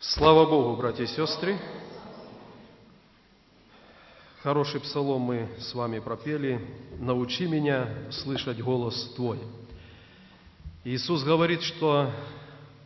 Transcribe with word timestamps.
Слава 0.00 0.48
Богу, 0.48 0.76
братья 0.76 1.02
и 1.02 1.08
сестры! 1.08 1.58
Хороший 4.44 4.80
псалом 4.80 5.22
мы 5.22 5.48
с 5.58 5.74
вами 5.74 5.98
пропели. 5.98 6.64
«Научи 7.00 7.48
меня 7.48 8.08
слышать 8.12 8.60
голос 8.60 9.12
Твой». 9.16 9.40
Иисус 10.84 11.24
говорит, 11.24 11.62
что 11.62 12.12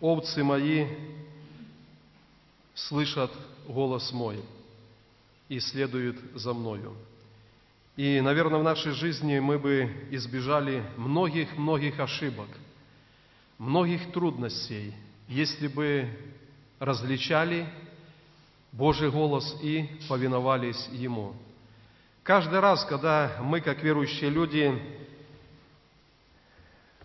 овцы 0.00 0.42
мои 0.42 0.86
слышат 2.72 3.30
голос 3.68 4.10
мой 4.12 4.42
и 5.50 5.60
следуют 5.60 6.16
за 6.34 6.54
мною. 6.54 6.96
И, 7.94 8.22
наверное, 8.22 8.58
в 8.58 8.64
нашей 8.64 8.92
жизни 8.92 9.38
мы 9.38 9.58
бы 9.58 9.92
избежали 10.10 10.82
многих-многих 10.96 12.00
ошибок, 12.00 12.48
многих 13.58 14.12
трудностей, 14.12 14.94
если 15.28 15.68
бы 15.68 16.08
различали 16.82 17.64
Божий 18.72 19.08
голос 19.08 19.56
и 19.62 19.88
повиновались 20.08 20.88
Ему. 20.90 21.32
Каждый 22.24 22.58
раз, 22.58 22.84
когда 22.84 23.36
мы, 23.40 23.60
как 23.60 23.84
верующие 23.84 24.30
люди, 24.30 24.76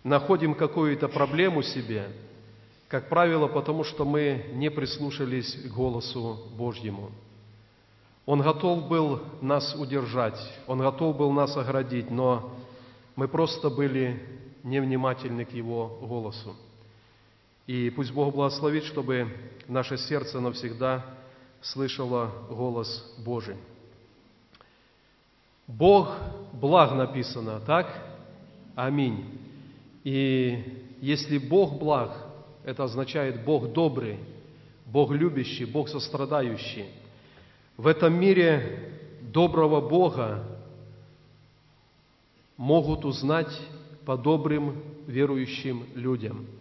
находим 0.02 0.54
какую-то 0.54 1.06
проблему 1.06 1.62
себе, 1.62 2.10
как 2.88 3.08
правило, 3.08 3.46
потому 3.46 3.84
что 3.84 4.04
мы 4.04 4.46
не 4.54 4.68
прислушались 4.68 5.54
к 5.54 5.72
голосу 5.72 6.40
Божьему. 6.56 7.12
Он 8.26 8.42
готов 8.42 8.88
был 8.88 9.22
нас 9.40 9.76
удержать, 9.76 10.40
Он 10.66 10.80
готов 10.80 11.16
был 11.16 11.30
нас 11.30 11.56
оградить, 11.56 12.10
но 12.10 12.52
мы 13.14 13.28
просто 13.28 13.70
были 13.70 14.20
невнимательны 14.64 15.44
к 15.44 15.52
Его 15.52 15.86
голосу. 16.02 16.56
И 17.68 17.90
пусть 17.90 18.12
Бог 18.12 18.34
благословит, 18.34 18.84
чтобы 18.84 19.28
наше 19.68 19.98
сердце 19.98 20.40
навсегда 20.40 21.04
слышало 21.60 22.32
голос 22.48 23.14
Божий. 23.18 23.56
Бог 25.66 26.10
благ 26.54 26.94
написано, 26.94 27.60
так? 27.60 27.92
Аминь. 28.74 29.22
И 30.02 30.82
если 31.02 31.36
Бог 31.36 31.78
благ, 31.78 32.16
это 32.64 32.84
означает 32.84 33.44
Бог 33.44 33.70
добрый, 33.70 34.18
Бог 34.86 35.10
любящий, 35.10 35.66
Бог 35.66 35.90
сострадающий. 35.90 36.86
В 37.76 37.86
этом 37.86 38.18
мире 38.18 38.94
доброго 39.20 39.86
Бога 39.86 40.42
могут 42.56 43.04
узнать 43.04 43.60
по 44.06 44.16
добрым 44.16 44.82
верующим 45.06 45.84
людям– 45.94 46.46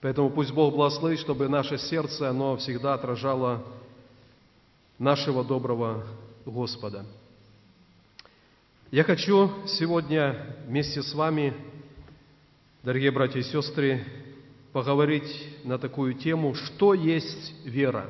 Поэтому 0.00 0.30
пусть 0.30 0.52
Бог 0.52 0.74
благословит, 0.74 1.18
чтобы 1.18 1.48
наше 1.48 1.76
сердце, 1.76 2.30
оно 2.30 2.56
всегда 2.56 2.94
отражало 2.94 3.64
нашего 4.98 5.44
доброго 5.44 6.04
Господа. 6.46 7.04
Я 8.92 9.02
хочу 9.02 9.50
сегодня 9.66 10.56
вместе 10.66 11.02
с 11.02 11.12
вами, 11.14 11.52
дорогие 12.84 13.10
братья 13.10 13.40
и 13.40 13.42
сестры, 13.42 14.04
поговорить 14.72 15.64
на 15.64 15.78
такую 15.78 16.14
тему, 16.14 16.54
что 16.54 16.94
есть 16.94 17.52
вера. 17.64 18.06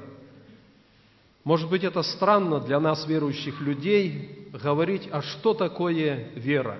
Может 1.42 1.70
быть, 1.70 1.84
это 1.84 2.02
странно 2.02 2.60
для 2.60 2.80
нас, 2.80 3.06
верующих 3.06 3.60
людей, 3.62 4.50
говорить, 4.52 5.08
а 5.10 5.22
что 5.22 5.54
такое 5.54 6.28
вера, 6.34 6.76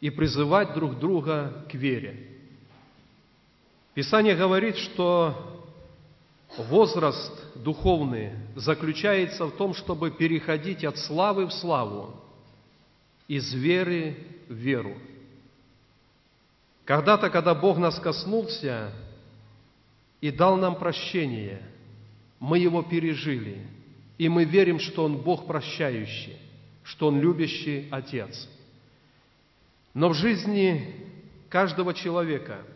и 0.00 0.10
призывать 0.10 0.72
друг 0.74 1.00
друга 1.00 1.66
к 1.68 1.74
вере– 1.74 2.28
Писание 3.94 4.34
говорит, 4.34 4.76
что 4.76 5.70
возраст 6.58 7.32
духовный 7.54 8.32
заключается 8.56 9.46
в 9.46 9.52
том, 9.52 9.72
чтобы 9.72 10.10
переходить 10.10 10.84
от 10.84 10.98
славы 10.98 11.46
в 11.46 11.52
славу, 11.52 12.20
из 13.28 13.54
веры 13.54 14.16
в 14.48 14.54
веру. 14.54 14.96
Когда-то, 16.84 17.30
когда 17.30 17.54
Бог 17.54 17.78
нас 17.78 17.98
коснулся 18.00 18.92
и 20.20 20.32
дал 20.32 20.56
нам 20.56 20.74
прощение, 20.74 21.62
мы 22.40 22.58
его 22.58 22.82
пережили, 22.82 23.64
и 24.18 24.28
мы 24.28 24.44
верим, 24.44 24.80
что 24.80 25.04
Он 25.04 25.18
Бог 25.18 25.46
прощающий, 25.46 26.36
что 26.82 27.06
Он 27.06 27.20
любящий 27.20 27.88
Отец. 27.92 28.48
Но 29.94 30.08
в 30.08 30.14
жизни 30.14 30.96
каждого 31.48 31.94
человека– 31.94 32.58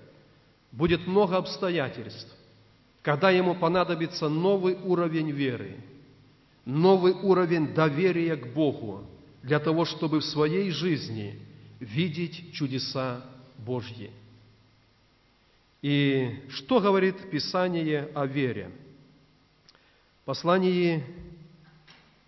будет 0.72 1.06
много 1.06 1.36
обстоятельств, 1.36 2.34
когда 3.02 3.30
ему 3.30 3.54
понадобится 3.54 4.28
новый 4.28 4.74
уровень 4.74 5.30
веры, 5.30 5.76
новый 6.64 7.12
уровень 7.12 7.74
доверия 7.74 8.36
к 8.36 8.52
Богу, 8.52 9.04
для 9.42 9.60
того, 9.60 9.84
чтобы 9.84 10.20
в 10.20 10.24
своей 10.24 10.70
жизни 10.70 11.38
видеть 11.80 12.52
чудеса 12.52 13.24
Божьи. 13.56 14.10
И 15.80 16.42
что 16.50 16.80
говорит 16.80 17.30
Писание 17.30 18.10
о 18.14 18.26
вере? 18.26 18.70
В 20.22 20.24
послании 20.26 21.04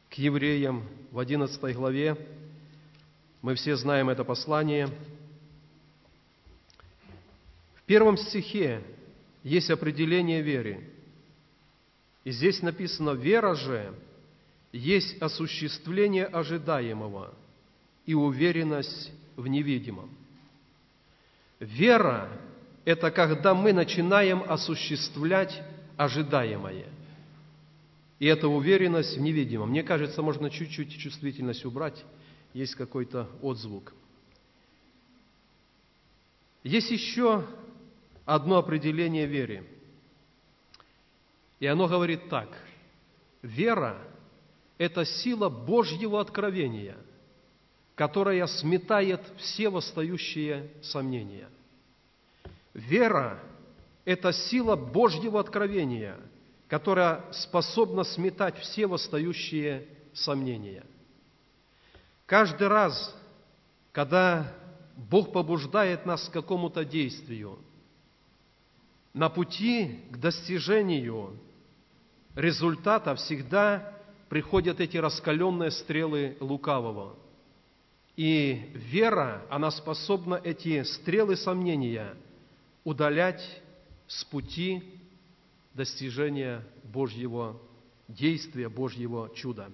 к 0.09 0.15
евреям 0.15 0.85
в 1.11 1.19
11 1.19 1.75
главе, 1.75 2.17
мы 3.43 3.55
все 3.57 3.77
знаем 3.77 4.09
это 4.09 4.25
послание– 4.25 4.89
первом 7.91 8.17
стихе 8.17 8.85
есть 9.43 9.69
определение 9.69 10.43
веры. 10.43 10.89
И 12.23 12.31
здесь 12.31 12.63
написано, 12.63 13.11
вера 13.11 13.57
же 13.57 13.93
есть 14.71 15.21
осуществление 15.21 16.27
ожидаемого 16.27 17.35
и 18.07 18.15
уверенность 18.15 19.11
в 19.35 19.49
невидимом. 19.49 20.09
Вера– 21.59 22.31
это 22.85 23.11
когда 23.11 23.55
мы 23.55 23.73
начинаем 23.73 24.45
осуществлять 24.45 25.61
ожидаемое. 25.97 26.87
И 28.21 28.27
это 28.27 28.47
уверенность 28.47 29.17
в 29.17 29.21
невидимом. 29.21 29.71
Мне 29.71 29.83
кажется, 29.83 30.23
можно 30.23 30.49
чуть-чуть 30.49 30.97
чувствительность 30.97 31.65
убрать. 31.65 32.05
Есть 32.55 32.77
какой-то 32.77 33.29
отзвук. 33.43 33.93
Есть 36.63 36.93
еще 36.93 37.45
одно 38.25 38.59
определение 38.59 39.27
вере. 39.27 39.65
И 41.59 41.67
оно 41.67 41.89
говорит 41.89 42.29
так. 42.29 42.49
Вера– 43.43 43.99
это 44.79 45.05
сила 45.05 45.49
Божьего 45.49 46.21
откровения, 46.21 46.97
которая 47.95 48.47
сметает 48.47 49.21
все 49.37 49.69
восстающие 49.69 50.71
сомнения. 50.83 51.49
Вера– 52.73 53.41
это 54.05 54.33
сила 54.33 54.77
Божьего 54.77 55.41
откровения, 55.41 56.17
которая 56.69 57.25
способна 57.33 58.05
сметать 58.05 58.59
все 58.59 58.87
восстающие 58.87 59.87
сомнения. 60.15 60.85
Каждый 62.27 62.69
раз, 62.69 63.15
когда 63.93 64.55
Бог 64.97 65.33
побуждает 65.33 66.07
нас 66.07 66.29
к 66.29 66.33
какому-то 66.33 66.85
действию– 66.85 67.59
на 69.13 69.29
пути 69.29 70.01
к 70.11 70.19
достижению 70.19 71.37
результата 72.35 73.15
всегда 73.17 73.93
приходят 74.29 74.81
эти 74.81 74.97
раскаленные 74.97 75.71
стрелы 75.71 76.37
лукавого. 76.41 77.17
И 78.17 78.71
вера, 78.75 79.45
она 79.51 79.71
способна 79.71 80.41
эти 80.43 80.83
стрелы 80.85 81.37
сомнения 81.37 82.15
удалять 82.85 83.43
с 84.07 84.25
пути 84.25 84.83
достижения 85.75 86.65
Божьего 86.85 87.61
действия, 88.09 88.69
Божьего 88.69 89.31
чуда. 89.35 89.71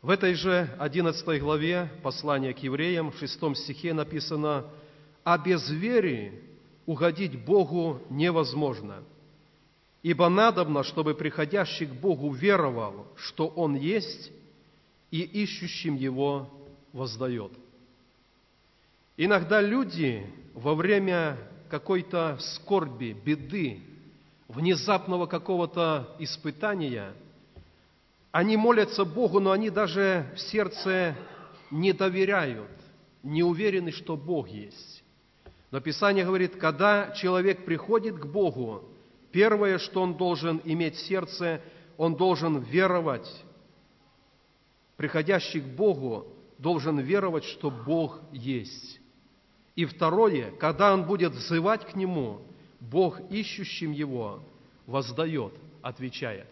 В 0.00 0.10
этой 0.10 0.34
же 0.34 0.70
11 0.78 1.40
главе 1.40 1.90
послания 2.02 2.54
к 2.54 2.58
евреям, 2.62 3.10
в 3.10 3.18
6 3.18 3.56
стихе 3.56 3.92
написано, 3.92 4.66
«А 5.24 5.36
без 5.36 5.68
веры 5.68 6.47
угодить 6.88 7.38
Богу 7.44 8.00
невозможно. 8.08 9.04
Ибо 10.02 10.30
надобно, 10.30 10.82
чтобы 10.82 11.12
приходящий 11.14 11.84
к 11.84 11.92
Богу 11.92 12.32
веровал, 12.32 13.06
что 13.14 13.46
Он 13.46 13.74
есть, 13.74 14.32
и 15.10 15.20
ищущим 15.20 15.96
Его 15.96 16.48
воздает. 16.94 17.52
Иногда 19.18 19.60
люди 19.60 20.26
во 20.54 20.74
время 20.74 21.36
какой-то 21.68 22.38
скорби, 22.40 23.12
беды, 23.12 23.82
внезапного 24.48 25.26
какого-то 25.26 26.16
испытания, 26.18 27.12
они 28.32 28.56
молятся 28.56 29.04
Богу, 29.04 29.40
но 29.40 29.50
они 29.50 29.68
даже 29.68 30.26
в 30.34 30.40
сердце 30.40 31.14
не 31.70 31.92
доверяют, 31.92 32.70
не 33.22 33.42
уверены, 33.42 33.92
что 33.92 34.16
Бог 34.16 34.48
есть. 34.48 34.97
Но 35.70 35.80
Писание 35.80 36.24
говорит, 36.24 36.56
когда 36.56 37.12
человек 37.12 37.64
приходит 37.64 38.18
к 38.18 38.26
Богу 38.26 38.88
Первое, 39.30 39.78
что 39.78 40.02
он 40.02 40.16
должен 40.16 40.60
иметь 40.64 40.96
в 40.96 41.06
сердце, 41.06 41.60
он 41.96 42.16
должен 42.16 42.60
веровать. 42.60 43.28
Приходящий 44.96 45.60
к 45.60 45.66
Богу 45.66 46.26
должен 46.58 46.98
веровать, 46.98 47.44
что 47.44 47.70
Бог 47.70 48.20
есть. 48.32 49.00
И 49.76 49.84
второе, 49.84 50.50
когда 50.52 50.92
он 50.92 51.04
будет 51.04 51.32
взывать 51.32 51.86
к 51.86 51.94
Нему, 51.94 52.40
Бог, 52.80 53.20
ищущим 53.30 53.92
Его, 53.92 54.42
воздает, 54.86 55.52
отвечает. 55.82 56.46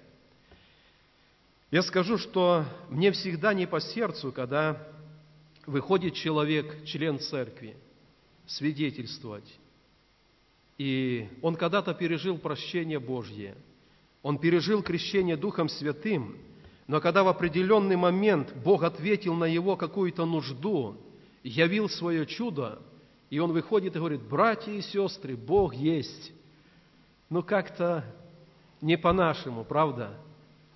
Я 1.71 1.83
скажу, 1.83 2.19
что 2.19 2.65
мне 2.89 3.11
всегда 3.11 3.53
не 3.53 3.67
по 3.67 3.81
сердцу, 3.81 4.31
когда 4.31 4.87
выходит 5.67 6.15
человек, 6.15 6.85
член 6.85 7.19
церкви, 7.19 7.77
свидетельствовать. 8.47 9.59
И 10.79 11.29
он 11.43 11.57
когда-то 11.57 11.95
пережил 11.95 12.39
прощение 12.39 12.99
Божье, 12.99 13.57
он 14.23 14.39
пережил 14.39 14.83
крещение 14.83 15.37
Духом 15.37 15.69
Святым, 15.69 16.37
но 16.87 17.01
когда 17.01 17.25
в 17.25 17.29
определенный 17.29 17.97
момент 17.97 18.55
Бог 18.65 18.83
ответил 18.83 19.35
на 19.35 19.45
его 19.45 19.77
какую-то 19.77 20.25
нужду, 20.25 20.97
явил 21.43 21.89
свое 21.89 22.27
чудо, 22.27 22.81
и 23.31 23.39
он 23.39 23.53
выходит 23.53 23.97
и 23.97 23.99
говорит, 23.99 24.23
братья 24.23 24.73
и 24.73 24.83
сестры, 24.83 25.37
Бог 25.37 25.75
есть. 25.75 26.33
Ну, 27.29 27.43
как-то 27.43 28.05
не 28.81 28.97
по-нашему, 28.97 29.65
правда? 29.65 30.17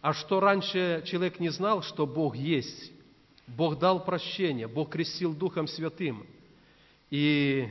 А 0.01 0.13
что 0.13 0.41
раньше 0.41 1.03
человек 1.07 1.39
не 1.39 1.51
знал, 1.51 1.83
что 1.83 2.07
Бог 2.07 2.35
есть? 2.35 2.93
Бог 3.47 3.79
дал 3.79 4.05
прощение, 4.05 4.67
Бог 4.67 4.91
крестил 4.91 5.35
Духом 5.35 5.69
Святым. 5.69 6.27
И, 7.11 7.69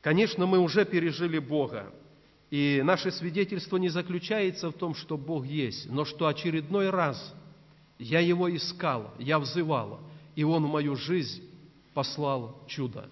конечно, 0.00 0.46
мы 0.46 0.58
уже 0.58 0.84
пережили 0.84 1.38
Бога. 1.38 1.92
И 2.50 2.82
наше 2.84 3.10
свидетельство 3.10 3.76
не 3.76 3.88
заключается 3.88 4.70
в 4.70 4.74
том, 4.74 4.94
что 4.94 5.16
Бог 5.16 5.46
есть, 5.46 5.88
но 5.90 6.04
что 6.04 6.26
очередной 6.26 6.90
раз 6.90 7.34
я 7.98 8.20
Его 8.20 8.54
искал, 8.54 9.14
я 9.18 9.38
взывал, 9.38 10.00
и 10.34 10.44
Он 10.44 10.66
в 10.66 10.68
мою 10.68 10.96
жизнь 10.96 11.42
послал 11.94 12.62
чудо. 12.66 13.08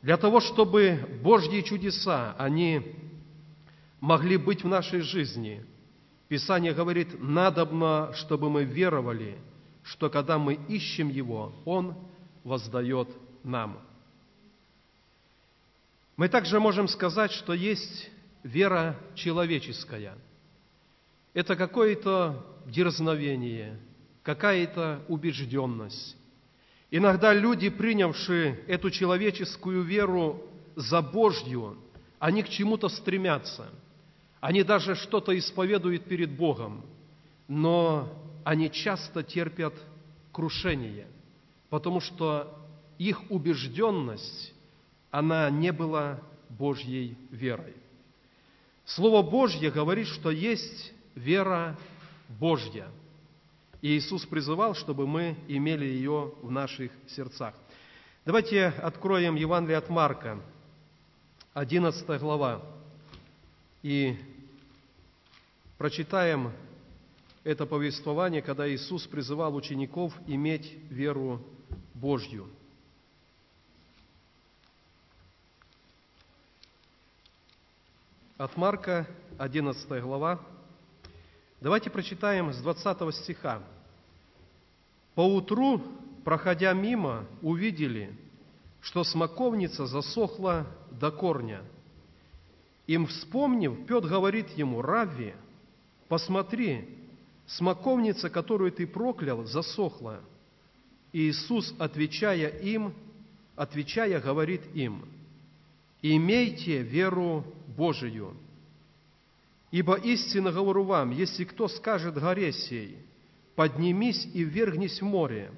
Для 0.00 0.16
того, 0.16 0.40
чтобы 0.40 1.20
Божьи 1.22 1.60
чудеса, 1.60 2.34
они 2.38 2.82
могли 4.00 4.36
быть 4.36 4.64
в 4.64 4.68
нашей 4.68 5.00
жизни, 5.00 5.64
Писание 6.28 6.72
говорит, 6.72 7.20
надобно, 7.20 8.12
чтобы 8.14 8.48
мы 8.48 8.64
веровали, 8.64 9.36
что 9.82 10.08
когда 10.08 10.38
мы 10.38 10.54
ищем 10.54 11.10
Его, 11.10 11.52
Он 11.66 11.94
воздает 12.42 13.08
нам. 13.44 13.78
Мы 16.16 16.28
также 16.28 16.60
можем 16.60 16.88
сказать, 16.88 17.32
что 17.32 17.52
есть 17.52 18.10
вера 18.42 18.98
человеческая. 19.14 20.14
Это 21.34 21.56
какое-то 21.56 22.44
дерзновение, 22.66 23.80
какая-то 24.22 25.02
убежденность, 25.08 26.16
Иногда 26.94 27.32
люди, 27.32 27.70
принявшие 27.70 28.64
эту 28.68 28.90
человеческую 28.90 29.82
веру 29.82 30.42
за 30.76 31.00
Божью, 31.00 31.78
они 32.18 32.42
к 32.42 32.50
чему-то 32.50 32.90
стремятся. 32.90 33.64
Они 34.40 34.62
даже 34.62 34.94
что-то 34.94 35.36
исповедуют 35.38 36.04
перед 36.04 36.32
Богом, 36.32 36.84
но 37.48 38.12
они 38.44 38.70
часто 38.70 39.22
терпят 39.22 39.72
крушение, 40.32 41.06
потому 41.70 42.00
что 42.02 42.54
их 42.98 43.22
убежденность, 43.30 44.51
она 45.12 45.48
не 45.48 45.70
была 45.70 46.18
Божьей 46.48 47.16
верой. 47.30 47.76
Слово 48.84 49.22
Божье 49.22 49.70
говорит, 49.70 50.08
что 50.08 50.32
есть 50.32 50.92
вера 51.14 51.78
Божья– 52.40 52.88
и 53.82 53.98
Иисус 53.98 54.24
призывал, 54.24 54.74
чтобы 54.74 55.06
мы 55.06 55.36
имели 55.48 55.84
ее 55.84 56.32
в 56.40 56.50
наших 56.50 56.92
сердцах. 57.08 57.52
Давайте 58.24 58.66
откроем 58.66 59.34
Евангелие 59.34 59.76
от 59.76 59.90
Марка, 59.90 60.38
11 61.52 62.20
глава, 62.20 62.62
и 63.82 64.16
прочитаем 65.78 66.52
это 67.42 67.66
повествование, 67.66 68.40
когда 68.40 68.72
Иисус 68.72 69.04
призывал 69.08 69.56
учеников 69.56 70.14
иметь 70.28 70.72
веру 70.88 71.44
Божью. 71.92 72.48
От 78.42 78.56
Марка, 78.56 79.06
11 79.38 80.02
глава, 80.02 80.40
Давайте 81.60 81.90
прочитаем 81.90 82.52
с 82.52 82.56
20 82.56 83.14
стиха. 83.14 83.62
«Поутру, 85.14 85.80
проходя 86.24 86.72
мимо, 86.72 87.24
увидели, 87.40 88.12
что 88.80 89.04
смоковница 89.04 89.86
засохла 89.86 90.66
до 90.90 91.12
корня. 91.12 91.62
Им 92.88 93.06
вспомнив, 93.06 93.86
Петр 93.86 94.08
говорит 94.08 94.50
ему, 94.58 94.82
«Равви, 94.82 95.36
посмотри, 96.08 96.88
смоковница, 97.46 98.28
которую 98.28 98.72
ты 98.72 98.88
проклял, 98.88 99.44
засохла». 99.44 100.18
И 101.12 101.30
Иисус, 101.30 101.72
отвечая 101.78 102.48
им, 102.48 102.92
отвечая, 103.54 104.20
говорит 104.20 104.62
им, 104.74 105.04
«Имейте 106.02 106.82
веру 106.82 107.44
Божию». 107.76 108.36
Ибо 109.70 109.94
истинно 109.94 110.52
говорю 110.52 110.84
вам, 110.84 111.10
если 111.10 111.44
кто 111.44 111.66
скажет 111.66 112.14
горе 112.14 112.52
сей, 112.52 112.98
поднимись 113.54 114.28
и 114.34 114.44
ввергнись 114.44 115.00
в 115.00 115.04
море, 115.04 115.50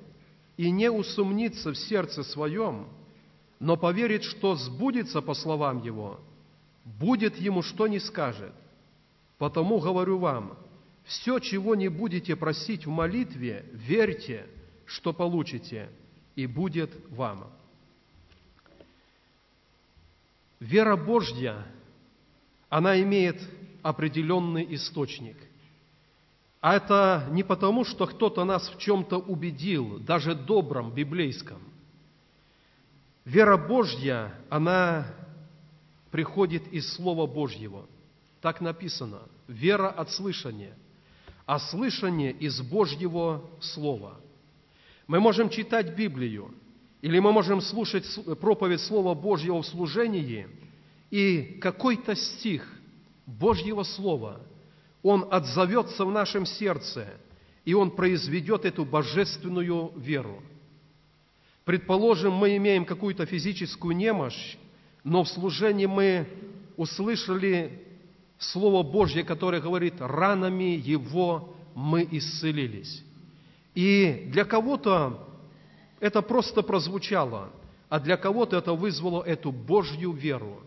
и 0.57 0.71
не 0.71 0.91
усомнится 0.91 1.73
в 1.73 1.77
сердце 1.77 2.23
своем, 2.23 2.87
но 3.59 3.77
поверит, 3.77 4.23
что 4.23 4.55
сбудется 4.55 5.21
по 5.21 5.35
словам 5.35 5.83
его, 5.83 6.21
будет 6.85 7.37
ему 7.39 7.63
что 7.63 7.89
не 7.89 7.99
скажет. 7.99 8.53
Потому 9.39 9.81
говорю 9.81 10.19
вам, 10.19 10.57
все, 11.05 11.39
чего 11.39 11.75
не 11.75 11.89
будете 11.89 12.37
просить 12.37 12.87
в 12.87 12.91
молитве, 12.91 13.65
верьте, 13.73 14.47
что 14.87 15.13
получите, 15.13 15.89
и 16.37 16.47
будет 16.47 16.91
вам. 17.11 17.51
Вера 20.65 20.97
Божья, 20.97 21.63
она 22.71 22.99
имеет 23.03 23.39
определенный 23.83 24.75
источник. 24.75 25.37
А 26.63 26.77
это 26.77 27.29
не 27.33 27.43
потому, 27.43 27.85
что 27.85 28.07
кто-то 28.07 28.45
нас 28.45 28.71
в 28.71 28.79
чем-то 28.79 29.19
убедил, 29.19 29.99
даже 29.99 30.35
добром, 30.35 30.91
библейском. 30.91 31.61
Вера 33.27 33.59
Божья, 33.59 34.33
она 34.49 35.07
приходит 36.11 36.67
из 36.73 36.91
Слова 36.95 37.27
Божьего. 37.27 37.85
Так 38.41 38.63
написано. 38.63 39.21
Вера 39.47 39.91
от 39.91 40.11
слышания, 40.13 40.75
а 41.45 41.59
слышание 41.59 42.33
из 42.33 42.63
Божьего 42.63 43.45
Слова. 43.61 44.19
Мы 45.09 45.21
можем 45.21 45.51
читать 45.51 45.95
Библию, 45.95 46.55
или 47.05 47.19
мы 47.19 47.33
можем 47.33 47.61
слушать 47.61 48.07
проповедь 48.41 48.81
Слова 48.81 49.13
Божьего 49.15 49.61
в 49.61 49.67
служении, 49.67 50.49
и 51.11 51.59
какой-то 51.61 52.17
стих– 52.17 52.67
Божьего 53.27 53.83
Слова, 53.83 54.41
Он 55.03 55.29
отзовется 55.31 56.07
в 56.07 56.11
нашем 56.11 56.47
сердце, 56.47 57.09
и 57.67 57.75
Он 57.75 57.91
произведет 57.91 58.65
эту 58.65 58.87
божественную 58.87 59.93
веру. 59.99 60.43
Предположим, 61.67 62.33
мы 62.33 62.57
имеем 62.57 62.87
какую-то 62.87 63.27
физическую 63.27 63.95
немощь, 63.95 64.57
но 65.03 65.25
в 65.25 65.29
служении 65.29 65.85
мы 65.85 66.27
услышали 66.79 67.83
Слово 68.39 68.83
Божье, 68.83 69.25
которое 69.25 69.61
говорит, 69.61 69.97
ранами 69.99 70.81
Его 70.83 71.55
мы 71.75 72.09
исцелились. 72.11 73.05
И 73.75 74.25
для 74.33 74.47
кого-то 74.47 75.34
это 76.05 76.21
просто 76.21 76.63
прозвучало, 76.63 77.51
а 77.89 77.99
для 77.99 78.19
кого-то 78.19 78.59
это 78.59 78.75
вызвало 78.75 79.23
эту 79.23 79.51
Божью 79.51 80.13
веру. 80.13 80.63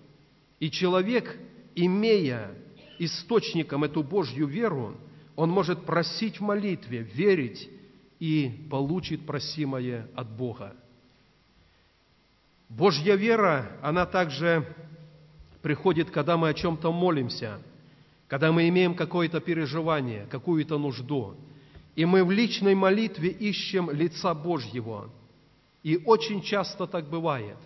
И 0.59 0.71
человек 0.71 1.37
имея 1.75 2.55
источником 2.97 3.83
эту 3.83 4.01
Божью 4.01 4.47
веру, 4.47 4.95
он 5.35 5.51
может 5.51 5.85
просить 5.85 6.39
в 6.39 6.43
молитве, 6.43 7.03
верить 7.03 7.69
и 8.17 8.65
получит 8.71 9.27
просимое 9.27 10.09
от 10.15 10.27
Бога. 10.35 10.75
Божья 12.67 13.13
вера, 13.13 13.77
она 13.83 14.07
также 14.07 14.65
приходит, 15.61 16.09
когда 16.09 16.35
мы 16.35 16.49
о 16.49 16.55
чем-то 16.55 16.91
молимся, 16.91 17.59
когда 18.27 18.51
мы 18.51 18.67
имеем 18.69 18.95
какое-то 18.95 19.39
переживание, 19.39 20.25
какую-то 20.31 20.79
нужду, 20.79 21.35
и 21.95 22.05
мы 22.05 22.23
в 22.23 22.31
личной 22.31 22.73
молитве 22.73 23.29
ищем 23.29 23.91
лица 23.91 24.33
Божьего. 24.33 25.11
И 25.83 26.01
очень 26.05 26.41
часто 26.41 26.87
так 26.87 27.09
бывает. 27.09 27.57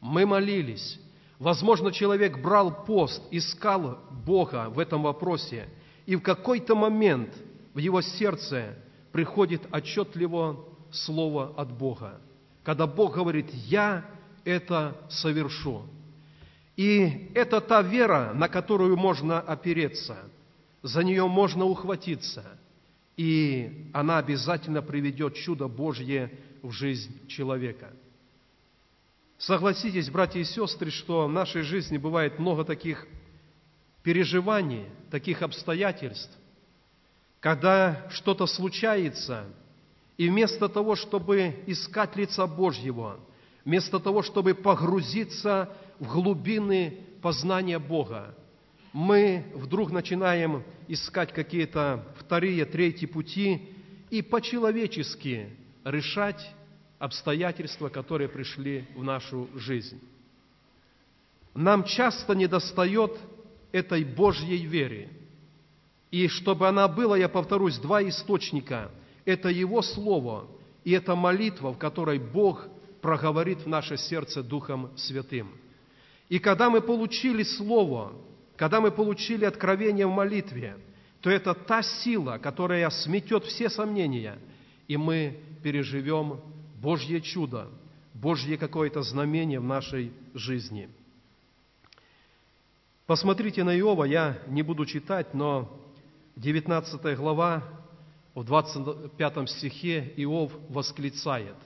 Мы 0.00 0.26
молились, 0.26 0.98
Возможно, 1.40 1.90
человек 1.90 2.38
брал 2.38 2.84
пост, 2.84 3.22
искал 3.30 3.98
Бога 4.26 4.68
в 4.68 4.78
этом 4.78 5.02
вопросе, 5.02 5.70
и 6.04 6.14
в 6.14 6.20
какой-то 6.20 6.74
момент 6.74 7.34
в 7.72 7.78
его 7.78 8.02
сердце 8.02 8.76
приходит 9.10 9.62
отчетливо 9.72 10.62
слово 10.92 11.54
от 11.56 11.72
Бога, 11.72 12.20
когда 12.62 12.86
Бог 12.86 13.14
говорит 13.14 13.48
«Я 13.54 14.04
это 14.44 14.94
совершу». 15.08 15.84
И 16.76 17.30
это 17.34 17.62
та 17.62 17.80
вера, 17.80 18.32
на 18.34 18.48
которую 18.48 18.98
можно 18.98 19.40
опереться, 19.40 20.18
за 20.82 21.02
нее 21.02 21.26
можно 21.26 21.64
ухватиться, 21.64 22.44
и 23.16 23.90
она 23.94 24.18
обязательно 24.18 24.82
приведет 24.82 25.36
чудо 25.36 25.68
Божье 25.68 26.30
в 26.62 26.70
жизнь 26.72 27.26
человека. 27.28 27.92
Согласитесь, 29.38 30.10
братья 30.10 30.40
и 30.40 30.44
сестры, 30.44 30.90
что 30.90 31.26
в 31.26 31.32
нашей 31.32 31.62
жизни 31.62 31.96
бывает 31.96 32.38
много 32.38 32.64
таких 32.64 33.06
переживаний, 34.02 34.86
таких 35.10 35.42
обстоятельств, 35.42 36.36
когда 37.40 38.06
что-то 38.10 38.46
случается, 38.46 39.46
и 40.18 40.28
вместо 40.28 40.68
того, 40.68 40.94
чтобы 40.94 41.56
искать 41.66 42.16
лица 42.16 42.46
Божьего, 42.46 43.18
вместо 43.64 43.98
того, 43.98 44.22
чтобы 44.22 44.54
погрузиться 44.54 45.74
в 45.98 46.12
глубины 46.12 46.98
познания 47.22 47.78
Бога, 47.78 48.34
мы 48.92 49.46
вдруг 49.54 49.90
начинаем 49.90 50.64
искать 50.88 51.32
какие-то 51.32 52.04
вторые, 52.18 52.64
третьи 52.66 53.06
пути 53.06 53.70
и 54.10 54.20
по-человечески 54.20 55.48
решать 55.84 56.54
обстоятельства, 56.98 57.88
которые 57.88 58.28
пришли 58.28 58.86
в 58.94 59.02
нашу 59.02 59.48
жизнь. 59.54 60.00
Нам 61.54 61.84
часто 61.84 62.34
недостает 62.34 63.18
этой 63.72 64.04
Божьей 64.04 64.64
вере. 64.66 65.08
И 66.10 66.28
чтобы 66.28 66.68
она 66.68 66.88
была, 66.88 67.16
я 67.16 67.28
повторюсь, 67.28 67.78
два 67.78 68.02
источника. 68.02 68.90
Это 69.24 69.48
Его 69.48 69.82
Слово 69.82 70.48
и 70.84 70.92
это 70.92 71.14
молитва, 71.14 71.72
в 71.72 71.78
которой 71.78 72.18
Бог 72.18 72.66
проговорит 73.00 73.60
в 73.60 73.66
наше 73.66 73.96
сердце 73.96 74.42
Духом 74.42 74.90
Святым. 74.96 75.50
И 76.28 76.38
когда 76.38 76.70
мы 76.70 76.80
получили 76.80 77.42
Слово, 77.42 78.12
когда 78.56 78.80
мы 78.80 78.90
получили 78.90 79.44
откровение 79.44 80.06
в 80.06 80.10
молитве, 80.10 80.76
то 81.20 81.30
это 81.30 81.54
та 81.54 81.82
сила, 81.82 82.38
которая 82.38 82.88
сметет 82.90 83.44
все 83.44 83.68
сомнения, 83.68 84.38
и 84.88 84.96
мы 84.96 85.38
переживем 85.62 86.40
Божье 86.80 87.20
чудо, 87.20 87.68
Божье 88.14 88.56
какое-то 88.56 89.02
знамение 89.02 89.60
в 89.60 89.64
нашей 89.64 90.12
жизни. 90.34 90.88
Посмотрите 93.06 93.64
на 93.64 93.76
Иова, 93.78 94.04
я 94.04 94.38
не 94.46 94.62
буду 94.62 94.86
читать, 94.86 95.34
но 95.34 95.68
19 96.36 97.16
глава, 97.16 97.64
в 98.34 98.44
25 98.44 99.50
стихе 99.50 100.12
Иов 100.16 100.52
восклицает. 100.68 101.56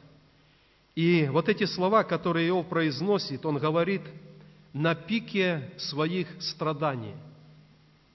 И 0.94 1.28
вот 1.30 1.48
эти 1.48 1.64
слова, 1.64 2.04
которые 2.04 2.48
Иов 2.48 2.68
произносит, 2.68 3.44
он 3.44 3.58
говорит 3.58 4.02
на 4.72 4.94
пике 4.94 5.70
своих 5.76 6.28
страданий, 6.40 7.14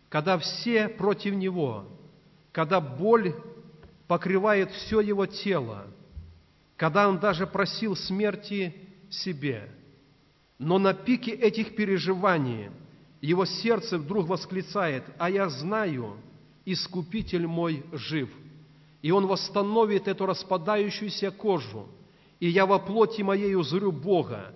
когда 0.10 0.38
все 0.38 0.90
против 0.90 1.36
него, 1.36 1.86
когда 2.52 2.82
боль 2.82 3.36
покрывает 4.10 4.72
все 4.72 5.02
его 5.02 5.28
тело, 5.28 5.86
когда 6.78 7.08
он 7.08 7.20
даже 7.20 7.46
просил 7.46 7.96
смерти 7.96 8.74
себе. 9.08 9.70
Но 10.58 10.80
на 10.80 10.96
пике 10.96 11.32
этих 11.32 11.76
переживаний 11.76 12.72
его 13.22 13.46
сердце 13.46 14.00
вдруг 14.00 14.28
восклицает, 14.28 15.04
«А 15.20 15.30
я 15.30 15.48
знаю, 15.48 16.18
Искупитель 16.66 17.46
мой 17.46 17.84
жив, 17.92 18.30
и 19.04 19.12
Он 19.12 19.28
восстановит 19.28 20.08
эту 20.08 20.26
распадающуюся 20.26 21.30
кожу, 21.30 21.88
и 22.40 22.50
я 22.50 22.66
во 22.66 22.80
плоти 22.80 23.22
моей 23.22 23.54
узрю 23.54 23.92
Бога, 23.92 24.54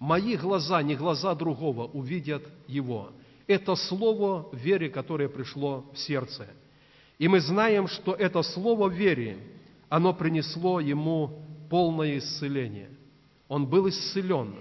мои 0.00 0.36
глаза, 0.36 0.82
не 0.82 0.96
глаза 0.96 1.34
другого, 1.36 1.84
увидят 1.84 2.42
Его». 2.66 3.12
Это 3.46 3.76
слово 3.76 4.48
веры, 4.52 4.88
которое 4.88 5.28
пришло 5.28 5.88
в 5.94 5.98
сердце. 5.98 6.48
И 7.18 7.28
мы 7.28 7.40
знаем, 7.40 7.88
что 7.88 8.12
это 8.12 8.42
слово 8.42 8.88
веры, 8.88 9.38
оно 9.88 10.12
принесло 10.12 10.80
ему 10.80 11.42
полное 11.70 12.18
исцеление. 12.18 12.90
Он 13.48 13.66
был 13.66 13.88
исцелен. 13.88 14.54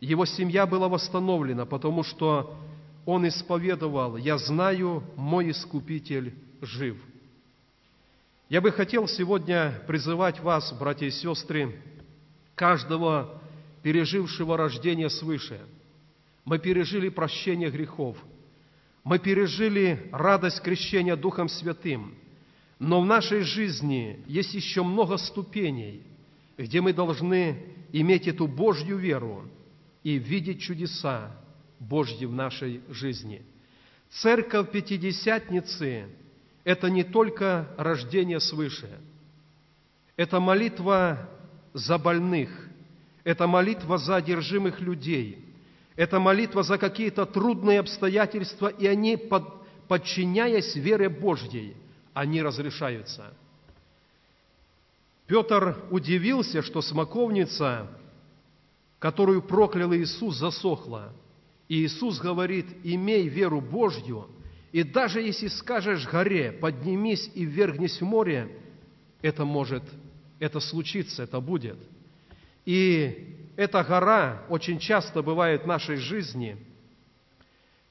Его 0.00 0.24
семья 0.24 0.66
была 0.66 0.88
восстановлена, 0.88 1.66
потому 1.66 2.02
что 2.02 2.56
он 3.04 3.26
исповедовал, 3.26 4.16
«Я 4.16 4.38
знаю, 4.38 5.02
мой 5.16 5.50
Искупитель 5.50 6.34
жив». 6.60 6.96
Я 8.48 8.62
бы 8.62 8.70
хотел 8.70 9.06
сегодня 9.06 9.82
призывать 9.86 10.40
вас, 10.40 10.72
братья 10.72 11.06
и 11.06 11.10
сестры, 11.10 11.78
каждого 12.54 13.42
пережившего 13.82 14.56
рождение 14.56 15.10
свыше. 15.10 15.60
Мы 16.46 16.58
пережили 16.58 17.10
прощение 17.10 17.70
грехов. 17.70 18.16
Мы 19.08 19.18
пережили 19.18 20.08
радость 20.12 20.60
крещения 20.60 21.16
Духом 21.16 21.48
Святым. 21.48 22.14
Но 22.78 23.00
в 23.00 23.06
нашей 23.06 23.40
жизни 23.40 24.20
есть 24.26 24.54
еще 24.54 24.82
много 24.82 25.16
ступеней– 25.16 26.02
где 26.58 26.80
мы 26.80 26.92
должны 26.92 27.62
иметь 27.92 28.26
эту 28.26 28.48
Божью 28.48 28.98
веру 28.98 29.48
и 30.02 30.18
видеть 30.18 30.60
чудеса 30.60 31.30
Божьи 31.78 32.24
в 32.26 32.32
нашей 32.32 32.82
жизни. 32.88 33.42
Церковь 34.10 34.72
Пятидесятницы– 34.72 36.08
это 36.64 36.90
не 36.90 37.04
только 37.04 37.68
рождение 37.78 38.40
свыше, 38.40 38.90
это 40.16 40.40
молитва 40.40 41.28
за 41.72 41.96
больных, 41.96 42.50
это 43.22 43.46
молитва 43.46 43.98
за 43.98 44.16
одержимых 44.16 44.80
людей, 44.80 45.44
это 45.98 46.18
молитва 46.18 46.62
за 46.62 46.78
какие-то 46.78 47.26
трудные 47.26 47.80
обстоятельства, 47.80 48.68
и 48.68 48.86
они, 48.86 49.18
подчиняясь 49.86 50.74
вере 50.74 51.10
Божьей, 51.10 51.76
они 52.14 52.40
разрешаются– 52.40 53.34
Петр 55.28 55.76
удивился, 55.90 56.62
что 56.62 56.80
смоковница, 56.80 57.86
которую 58.98 59.42
проклял 59.42 59.94
Иисус, 59.94 60.38
засохла. 60.38 61.12
И 61.68 61.84
Иисус 61.84 62.18
говорит, 62.18 62.66
имей 62.82 63.28
веру 63.28 63.60
Божью, 63.60 64.26
и 64.72 64.82
даже 64.82 65.20
если 65.20 65.48
скажешь 65.48 66.08
горе, 66.08 66.50
поднимись 66.50 67.30
и 67.34 67.44
ввергнись 67.44 68.00
в 68.00 68.04
море, 68.04 68.58
это 69.20 69.44
может, 69.44 69.82
это 70.38 70.60
случится, 70.60 71.24
это 71.24 71.40
будет. 71.40 71.76
И 72.64 73.37
эта 73.58 73.84
гора 73.84 74.42
очень 74.48 74.78
часто 74.78 75.22
бывает 75.22 75.64
в 75.64 75.66
нашей 75.66 75.96
жизни, 75.96 76.56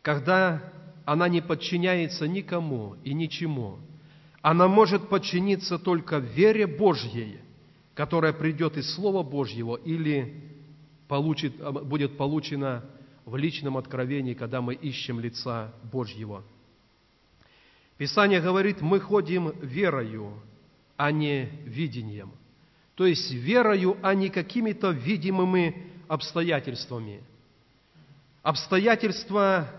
когда 0.02 0.64
она 1.06 1.30
не 1.30 1.42
подчиняется 1.42 2.28
никому 2.28 2.96
и 3.04 3.14
ничему– 3.14 3.78
она 4.48 4.70
может 4.70 5.10
подчиниться 5.10 5.78
только 5.78 6.20
вере 6.20 6.68
Божьей, 6.68 7.40
которая 7.94 8.32
придет 8.32 8.78
из 8.78 8.94
Слова 8.96 9.22
Божьего 9.22 9.76
или 9.76 10.42
получит, 11.10 11.58
будет 11.86 12.16
получена 12.16 12.86
в 13.26 13.36
личном 13.36 13.76
откровении, 13.76 14.36
когда 14.36 14.62
мы 14.62 14.74
ищем 14.74 15.20
лица 15.20 15.74
Божьего. 15.92 16.46
Писание 17.98 18.40
говорит, 18.40 18.80
мы 18.80 19.02
ходим 19.02 19.52
верою, 19.60 20.40
а 20.96 21.12
не 21.12 21.50
видением. 21.66 22.32
То 22.98 23.06
есть 23.06 23.32
верою, 23.32 23.96
а 24.02 24.16
не 24.16 24.30
какими-то 24.30 24.90
видимыми 24.90 25.86
обстоятельствами. 26.08 27.22
Обстоятельства 28.42 29.70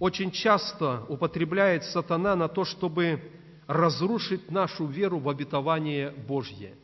очень 0.00 0.32
часто 0.32 1.04
употребляет 1.08 1.84
сатана 1.84 2.34
на 2.34 2.48
то, 2.48 2.64
чтобы 2.64 3.22
разрушить 3.68 4.50
нашу 4.50 4.86
веру 4.86 5.20
в 5.20 5.28
обетование 5.28 6.10
Божье. 6.10 6.74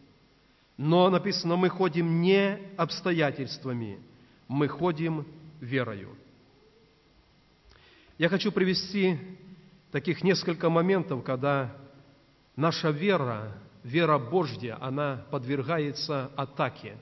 Но 0.77 1.11
написано, 1.11 1.57
мы 1.57 1.69
ходим 1.71 2.21
не 2.21 2.57
обстоятельствами, 2.77 3.99
мы 4.47 4.69
ходим 4.69 5.27
верою. 5.61 6.15
Я 8.17 8.29
хочу 8.29 8.53
привести 8.53 9.19
таких 9.91 10.23
несколько 10.23 10.71
моментов, 10.71 11.25
когда 11.25 11.75
наша 12.55 12.91
вера, 12.91 13.53
вера 13.85 14.19
Божья, 14.19 14.77
она 14.81 15.25
подвергается 15.31 16.31
атаке, 16.35 16.97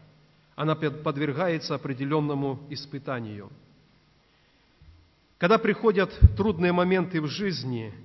она 0.54 0.74
подвергается 0.74 1.74
определенному 1.74 2.60
испытанию. 2.68 3.48
Когда 5.38 5.56
приходят 5.56 6.12
трудные 6.36 6.72
моменты 6.72 7.22
в 7.22 7.26
жизни– 7.28 7.94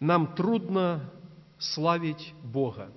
нам 0.00 0.34
трудно 0.34 1.10
славить 1.58 2.34
Бога. 2.42 2.90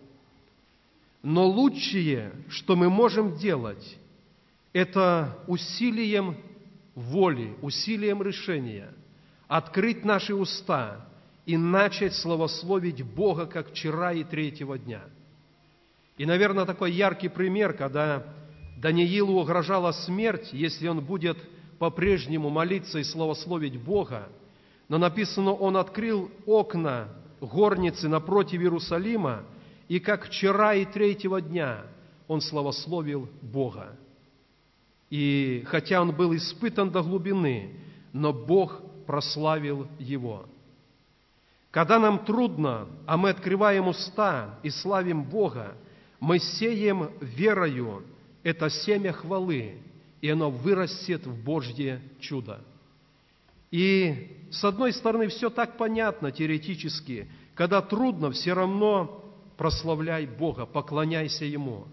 Но 1.21 1.47
лучшее, 1.47 2.31
что 2.49 2.75
мы 2.75 2.89
можем 2.89 3.37
делать, 3.37 3.97
это 4.73 5.37
усилием 5.47 6.37
воли, 6.95 7.55
усилием 7.61 8.21
решения 8.21 8.93
открыть 9.47 10.05
наши 10.05 10.35
уста 10.35 11.08
и 11.49 11.57
начать 11.57 12.13
славословить 12.13 13.01
Бога, 13.01 13.47
как 13.47 13.71
вчера 13.71 14.13
и 14.13 14.23
третьего 14.23 14.77
дня. 14.77 15.01
И, 16.15 16.23
наверное, 16.23 16.63
такой 16.63 16.91
яркий 16.91 17.27
пример, 17.27 17.73
когда 17.73 18.23
Даниилу 18.77 19.41
угрожала 19.41 19.91
смерть, 19.91 20.49
если 20.51 20.87
он 20.87 21.03
будет 21.03 21.39
по-прежнему 21.79 22.51
молиться 22.51 22.99
и 22.99 23.03
славословить 23.03 23.81
Бога, 23.81 24.29
но 24.89 24.99
написано, 24.99 25.53
он 25.53 25.77
открыл 25.77 26.29
окна 26.45 27.07
горницы 27.41 28.07
напротив 28.07 28.61
Иерусалима, 28.61 29.43
и 29.87 29.99
как 29.99 30.27
вчера 30.27 30.75
и 30.75 30.85
третьего 30.85 31.41
дня 31.41 31.81
он 32.27 32.41
славословил 32.41 33.27
Бога. 33.41 33.97
И 35.09 35.63
хотя 35.65 35.99
он 35.99 36.15
был 36.15 36.35
испытан 36.35 36.91
до 36.91 37.01
глубины, 37.01 37.73
но 38.13 38.33
Бог 38.33 38.83
прославил 39.07 39.87
его. 39.97 40.45
Когда 41.71 41.99
нам 41.99 42.25
трудно, 42.25 42.87
а 43.05 43.17
мы 43.17 43.29
открываем 43.29 43.87
уста 43.87 44.59
и 44.63 44.69
славим 44.69 45.23
Бога, 45.23 45.75
мы 46.19 46.39
сеем 46.39 47.11
верою 47.21 48.03
это 48.43 48.69
семя 48.69 49.13
хвалы, 49.13 49.77
и 50.21 50.29
оно 50.29 50.49
вырастет 50.49 51.25
в 51.25 51.43
Божье 51.43 52.01
чудо. 52.19 52.61
И 53.71 54.47
с 54.51 54.63
одной 54.63 54.93
стороны, 54.93 55.27
все 55.27 55.49
так 55.49 55.77
понятно 55.77 56.31
теоретически, 56.31 57.29
когда 57.53 57.81
трудно, 57.81 58.31
все 58.31 58.53
равно 58.53 59.23
прославляй 59.57 60.25
Бога, 60.25 60.65
поклоняйся 60.65 61.45
Ему. 61.45 61.85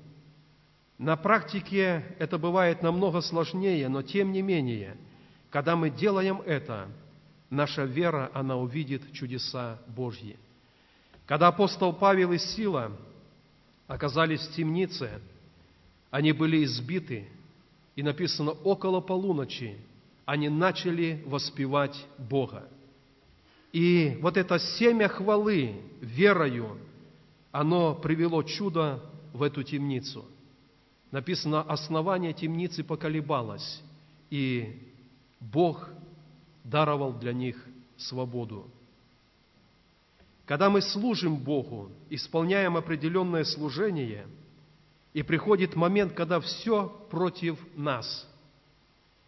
На 0.99 1.17
практике 1.17 2.05
это 2.19 2.39
бывает 2.39 2.83
намного 2.83 3.21
сложнее, 3.21 3.89
но 3.89 4.03
тем 4.03 4.33
не 4.33 4.41
менее, 4.41 4.97
когда 5.51 5.77
мы 5.77 5.91
делаем 5.91 6.41
это, 6.47 6.89
наша 7.51 7.85
вера, 7.85 8.31
она 8.35 8.57
увидит 8.57 9.13
чудеса 9.13 9.79
Божьи. 9.87 10.37
Когда 11.27 11.49
апостол 11.49 11.93
Павел 11.93 12.33
и 12.33 12.39
Сила 12.39 12.93
оказались 13.87 14.41
в 14.47 14.55
темнице, 14.55 15.21
они 16.11 16.33
были 16.33 16.65
избиты, 16.65 17.29
и 17.95 18.03
написано, 18.03 18.53
около 18.53 19.01
полуночи 19.01 19.77
они 20.25 20.49
начали 20.49 21.23
воспевать 21.27 21.97
Бога. 22.19 22.69
И 23.73 24.19
вот 24.23 24.37
это 24.37 24.59
семя 24.59 25.09
хвалы 25.09 25.77
верою, 26.01 26.79
оно 27.53 27.95
привело 27.95 28.43
чудо 28.43 29.03
в 29.33 29.43
эту 29.43 29.63
темницу. 29.63 30.25
Написано, 31.11 31.63
основание 31.63 32.33
темницы 32.33 32.83
поколебалось, 32.83 33.83
и 34.31 34.83
Бог 35.41 35.89
даровал 36.71 37.13
для 37.15 37.33
них 37.33 37.57
свободу. 37.97 38.71
Когда 40.45 40.71
мы 40.71 40.81
служим 40.83 41.37
Богу, 41.37 41.91
исполняем 42.11 42.77
определенное 42.77 43.45
служение, 43.45 44.27
и 45.13 45.23
приходит 45.23 45.75
момент, 45.75 46.13
когда 46.13 46.41
все 46.41 46.89
против 47.11 47.59
нас– 47.75 48.29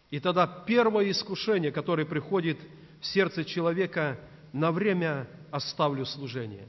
и 0.09 0.19
тогда 0.19 0.47
первое 0.47 1.11
искушение, 1.11 1.71
которое 1.71 2.05
приходит 2.05 2.57
в 2.99 3.05
сердце 3.05 3.45
человека, 3.45 4.19
на 4.51 4.71
время 4.71 5.27
оставлю 5.51 6.05
служение, 6.05 6.67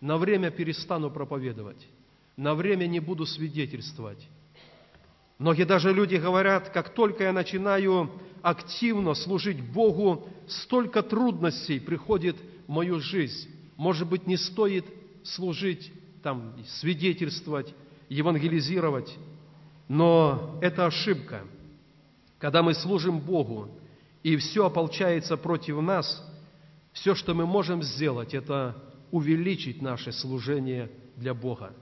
на 0.00 0.18
время 0.18 0.50
перестану 0.50 1.10
проповедовать, 1.10 1.86
на 2.36 2.54
время 2.54 2.86
не 2.86 2.98
буду 2.98 3.24
свидетельствовать. 3.24 4.26
Многие 5.42 5.64
даже 5.64 5.92
люди 5.92 6.14
говорят, 6.14 6.68
как 6.68 6.90
только 6.94 7.24
я 7.24 7.32
начинаю 7.32 8.08
активно 8.42 9.14
служить 9.14 9.60
Богу, 9.60 10.28
столько 10.46 11.02
трудностей 11.02 11.80
приходит 11.80 12.36
в 12.68 12.70
мою 12.70 13.00
жизнь. 13.00 13.50
Может 13.76 14.08
быть, 14.08 14.28
не 14.28 14.36
стоит 14.36 14.84
служить, 15.24 15.92
там, 16.22 16.54
свидетельствовать, 16.78 17.74
евангелизировать, 18.08 19.18
но 19.88 20.58
это 20.62 20.86
ошибка– 20.86 21.42
когда 22.38 22.62
мы 22.62 22.74
служим 22.74 23.20
Богу, 23.20 23.68
и 24.24 24.36
все 24.36 24.66
ополчается 24.66 25.36
против 25.36 25.80
нас, 25.80 26.24
все, 26.92 27.14
что 27.14 27.34
мы 27.34 27.46
можем 27.46 27.82
сделать, 27.82 28.34
это 28.34 28.76
увеличить 29.12 29.80
наше 29.80 30.12
служение 30.12 30.90
для 31.16 31.34
Бога. 31.34 31.72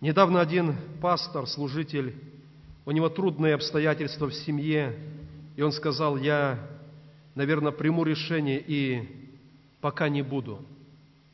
Недавно 0.00 0.40
один 0.40 0.76
пастор, 1.02 1.48
служитель, 1.48 2.14
у 2.90 2.92
него 2.92 3.08
трудные 3.08 3.54
обстоятельства 3.54 4.28
в 4.28 4.34
семье, 4.34 4.98
и 5.56 5.62
он 5.62 5.72
сказал, 5.72 6.16
я, 6.16 6.58
наверное, 7.34 7.72
приму 7.72 8.04
решение 8.04 8.60
и 8.60 9.08
пока 9.80 10.08
не 10.08 10.22
буду 10.22 10.60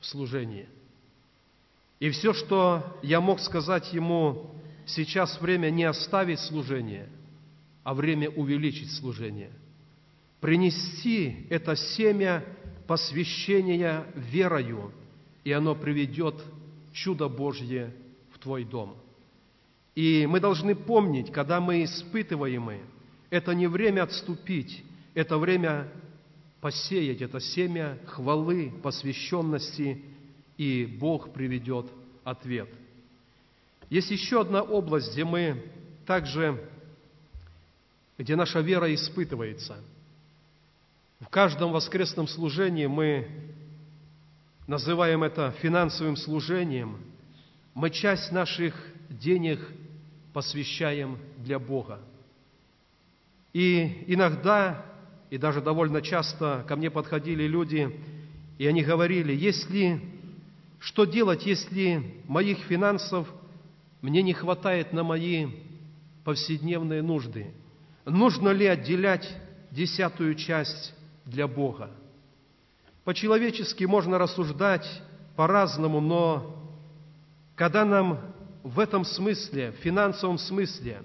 в 0.00 0.06
служении. 0.06 0.68
И 1.98 2.10
все, 2.10 2.34
что 2.34 2.98
я 3.02 3.20
мог 3.20 3.40
сказать 3.40 3.92
ему, 3.92 4.50
сейчас 4.84 5.40
время 5.40 5.70
не 5.70 5.84
оставить 5.84 6.40
служение– 6.40 7.08
а 7.86 7.94
время 7.94 8.28
увеличить 8.30 8.90
служение. 8.90 9.52
Принести 10.40 11.46
это 11.50 11.76
семя 11.76 12.44
посвящения 12.88 14.04
верою, 14.16 14.92
и 15.44 15.52
оно 15.52 15.76
приведет 15.76 16.34
чудо 16.92 17.28
Божье 17.28 17.94
в 18.34 18.40
твой 18.40 18.64
дом. 18.64 18.96
И 19.96 20.26
мы 20.26 20.38
должны 20.38 20.76
помнить, 20.76 21.32
когда 21.32 21.60
мы 21.60 21.82
испытываемы, 21.82 22.80
это 23.30 23.52
не 23.52 23.66
время 23.66 24.04
отступить, 24.04 24.84
это 25.14 25.38
время 25.38 25.88
посеять 26.60 27.22
это 27.22 27.40
семя 27.40 27.98
хвалы, 28.06 28.72
посвященности, 28.82 30.00
и 30.56 30.86
Бог 30.86 31.32
приведет 31.32 31.86
ответ. 32.22 32.68
Есть 33.90 34.10
еще 34.10 34.42
одна 34.42 34.62
область, 34.62 35.12
где 35.12 35.24
мы 35.24 35.64
также 36.06 36.60
где 38.18 38.34
наша 38.34 38.60
вера 38.60 38.92
испытывается. 38.94 39.76
В 41.20 41.28
каждом 41.28 41.72
воскресном 41.72 42.28
служении 42.28 42.86
мы 42.86 43.28
называем 44.66 45.22
это 45.22 45.54
финансовым 45.60 46.16
служением. 46.16 46.98
Мы 47.74 47.90
часть 47.90 48.32
наших 48.32 48.74
денег 49.10 49.60
посвящаем 50.36 51.16
для 51.38 51.58
Бога. 51.58 51.98
И 53.54 54.04
иногда, 54.06 54.84
и 55.30 55.38
даже 55.38 55.62
довольно 55.62 56.02
часто 56.02 56.62
ко 56.68 56.76
мне 56.76 56.90
подходили 56.90 57.44
люди, 57.44 57.98
и 58.58 58.66
они 58.66 58.82
говорили, 58.82 59.32
если, 59.32 59.98
что 60.78 61.06
делать, 61.06 61.46
если 61.46 62.20
моих 62.28 62.58
финансов 62.58 63.26
мне 64.02 64.20
не 64.20 64.34
хватает 64.34 64.92
на 64.92 65.04
мои 65.04 65.46
повседневные 66.22 67.00
нужды– 67.00 67.50
нужно 68.04 68.50
ли 68.50 68.66
отделять 68.66 69.26
десятую 69.70 70.34
часть 70.34 70.94
для 71.24 71.48
Бога. 71.48 71.88
По-человечески 73.04 73.84
можно 73.84 74.18
рассуждать 74.18 74.86
по-разному, 75.34 76.02
но 76.02 76.62
когда 77.54 77.86
нам 77.86 78.35
в 78.66 78.80
этом 78.80 79.04
смысле, 79.04 79.70
в 79.70 79.76
финансовом 79.76 80.38
смысле, 80.38 81.02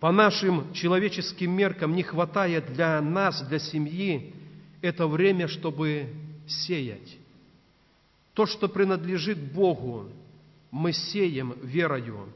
по 0.00 0.10
нашим 0.10 0.72
человеческим 0.72 1.52
меркам 1.52 1.94
не 1.94 2.02
хватает 2.02 2.72
для 2.72 3.00
нас, 3.00 3.40
для 3.42 3.60
семьи, 3.60 4.34
это 4.82 5.06
время, 5.06 5.46
чтобы 5.46 6.08
сеять. 6.48 7.16
То, 8.34 8.46
что 8.46 8.68
принадлежит 8.68 9.38
Богу, 9.52 10.10
мы 10.72 10.92
сеем 10.92 11.54
верою. 11.62 12.28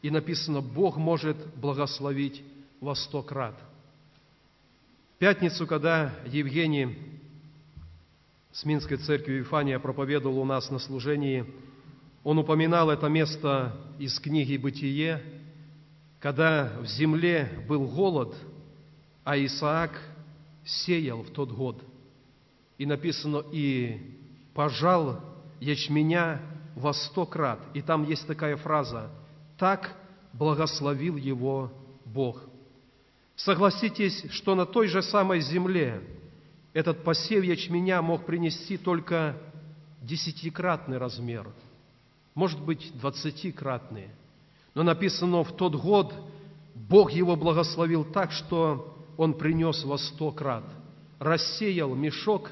И 0.00 0.08
написано, 0.08 0.62
Бог 0.62 0.96
может 0.96 1.36
благословить 1.56 2.42
во 2.80 2.94
сто 2.94 3.22
крат. 3.22 3.54
В 5.16 5.18
пятницу, 5.18 5.66
когда 5.66 6.14
Евгений 6.24 6.96
с 8.50 8.64
Минской 8.64 8.96
церкви 8.96 9.34
Вифания 9.34 9.78
проповедовал 9.78 10.38
у 10.38 10.44
нас 10.46 10.70
на 10.70 10.78
служении, 10.78 11.44
он 12.26 12.38
упоминал 12.38 12.90
это 12.90 13.06
место 13.06 13.72
из 14.00 14.18
книги 14.18 14.56
«Бытие», 14.56 15.22
когда 16.18 16.72
в 16.80 16.86
земле 16.86 17.48
был 17.68 17.86
голод, 17.86 18.34
а 19.22 19.38
Исаак 19.38 19.92
сеял 20.64 21.22
в 21.22 21.30
тот 21.30 21.52
год. 21.52 21.80
И 22.78 22.84
написано, 22.84 23.44
и 23.52 24.18
пожал 24.54 25.20
ячменя 25.60 26.40
во 26.74 26.92
сто 26.94 27.26
крат. 27.26 27.60
И 27.74 27.80
там 27.80 28.04
есть 28.04 28.26
такая 28.26 28.56
фраза, 28.56 29.08
так 29.56 29.96
благословил 30.32 31.16
его 31.16 31.72
Бог. 32.04 32.42
Согласитесь, 33.36 34.32
что 34.32 34.56
на 34.56 34.66
той 34.66 34.88
же 34.88 35.00
самой 35.00 35.38
земле 35.42 36.02
этот 36.72 37.04
посев 37.04 37.44
ячменя 37.44 38.02
мог 38.02 38.26
принести 38.26 38.78
только 38.78 39.36
десятикратный 40.02 40.98
размер, 40.98 41.46
может 42.36 42.60
быть, 42.60 42.92
двадцатикратный. 43.00 44.10
Но 44.74 44.82
написано, 44.82 45.42
в 45.42 45.56
тот 45.56 45.74
год 45.74 46.14
Бог 46.74 47.10
его 47.10 47.34
благословил 47.34 48.04
так, 48.04 48.30
что 48.30 48.94
он 49.16 49.32
принес 49.32 49.82
во 49.84 49.96
сто 49.96 50.30
крат. 50.30 50.64
Рассеял 51.18 51.94
мешок, 51.94 52.50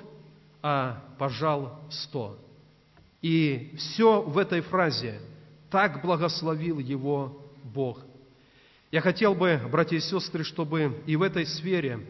а 0.62 1.04
пожал 1.18 1.78
сто. 1.90 2.38
И 3.20 3.74
все 3.76 4.22
в 4.22 4.38
этой 4.38 4.62
фразе 4.62 5.20
«так 5.70 6.02
благословил 6.02 6.78
его 6.78 7.38
Бог». 7.62 8.00
Я 8.90 9.02
хотел 9.02 9.34
бы, 9.34 9.60
братья 9.70 9.96
и 9.96 10.00
сестры, 10.00 10.44
чтобы 10.44 11.02
и 11.04 11.14
в 11.14 11.20
этой 11.20 11.44
сфере 11.44 12.00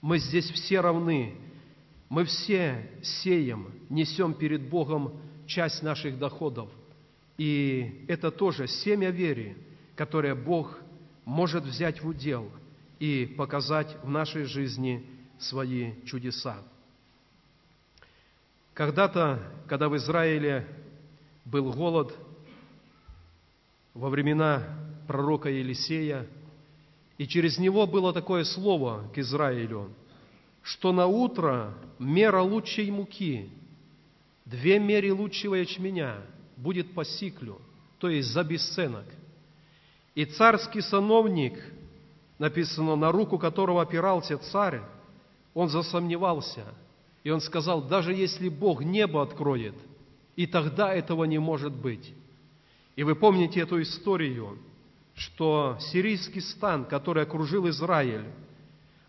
мы 0.00 0.18
здесь 0.18 0.50
все 0.50 0.80
равны. 0.80 1.34
Мы 2.08 2.24
все 2.24 2.90
сеем, 3.02 3.72
несем 3.90 4.32
перед 4.32 4.70
Богом 4.70 5.12
часть 5.46 5.82
наших 5.82 6.18
доходов. 6.18 6.70
И 7.38 8.04
это 8.08 8.30
тоже 8.32 8.66
семя 8.66 9.10
веры, 9.10 9.56
которое 9.94 10.34
Бог 10.34 10.76
может 11.24 11.64
взять 11.64 12.02
в 12.02 12.08
удел 12.08 12.50
и 12.98 13.32
показать 13.38 13.96
в 14.02 14.10
нашей 14.10 14.42
жизни 14.42 15.06
свои 15.38 15.92
чудеса. 16.04 16.58
Когда-то, 18.74 19.40
когда 19.68 19.88
в 19.88 19.96
Израиле 19.96 20.66
был 21.44 21.72
голод, 21.72 22.14
во 23.94 24.10
времена 24.10 24.62
пророка 25.06 25.48
Елисея, 25.48 26.26
и 27.18 27.26
через 27.26 27.58
него 27.58 27.86
было 27.86 28.12
такое 28.12 28.44
слово 28.44 29.08
к 29.12 29.18
Израилю, 29.18 29.90
что 30.62 30.92
на 30.92 31.06
утро 31.06 31.74
мера 31.98 32.40
лучшей 32.42 32.90
муки, 32.90 33.48
две 34.44 34.78
меры 34.78 35.12
лучшего 35.12 35.56
ячменя 35.56 36.22
будет 36.58 36.94
по 36.94 37.04
сиклю, 37.04 37.60
то 37.98 38.08
есть 38.08 38.28
за 38.28 38.44
бесценок. 38.44 39.06
И 40.14 40.24
царский 40.24 40.80
сановник, 40.80 41.54
написано, 42.38 42.96
на 42.96 43.12
руку 43.12 43.38
которого 43.38 43.80
опирался 43.80 44.36
царь, 44.38 44.82
он 45.54 45.68
засомневался, 45.68 46.64
и 47.24 47.30
он 47.30 47.40
сказал, 47.40 47.82
даже 47.82 48.12
если 48.12 48.48
Бог 48.48 48.82
небо 48.82 49.22
откроет, 49.22 49.74
и 50.36 50.46
тогда 50.46 50.92
этого 50.92 51.24
не 51.24 51.38
может 51.38 51.72
быть. 51.72 52.12
И 52.96 53.04
вы 53.04 53.14
помните 53.14 53.60
эту 53.60 53.80
историю, 53.80 54.58
что 55.14 55.76
сирийский 55.80 56.40
стан, 56.40 56.84
который 56.84 57.22
окружил 57.22 57.68
Израиль, 57.68 58.24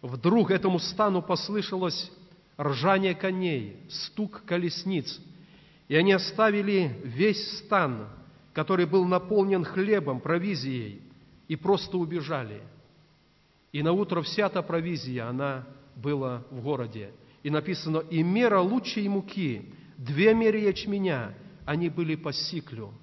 вдруг 0.02 0.52
этому 0.52 0.80
стану 0.80 1.22
послышалось 1.22 2.12
ржание 2.60 3.16
коней, 3.16 3.78
стук 3.90 4.44
колесниц, 4.46 5.20
и 5.90 5.96
они 5.96 6.14
оставили 6.14 7.02
весь 7.04 7.58
стан, 7.58 8.08
который 8.54 8.86
был 8.86 9.04
наполнен 9.04 9.66
хлебом, 9.66 10.22
провизией, 10.22 11.02
и 11.50 11.58
просто 11.58 11.98
убежали. 11.98 12.62
И 13.74 13.84
на 13.84 13.92
утро 13.92 14.22
вся 14.22 14.48
эта 14.48 14.62
провизия, 14.62 15.28
она 15.28 15.68
была 15.96 16.44
в 16.50 16.62
городе. 16.62 17.12
И 17.44 17.50
написано, 17.50 17.98
и 17.98 18.24
мера 18.24 18.62
лучшей 18.62 19.10
муки, 19.10 19.74
две 19.98 20.34
меры 20.34 20.60
ячменя, 20.60 21.34
они 21.66 21.90
были 21.90 22.16
по 22.16 22.32
сиклю, 22.32 22.94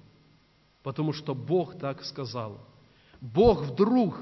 потому 0.81 1.13
что 1.13 1.35
Бог 1.35 1.77
так 1.77 2.03
сказал– 2.03 2.59
Бог 3.21 3.63
вдруг 3.63 4.17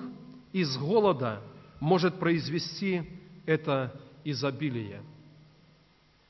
из 0.54 0.78
голода 0.78 1.42
может 1.80 2.20
произвести 2.20 3.04
это 3.46 4.00
изобилие. 4.24 5.02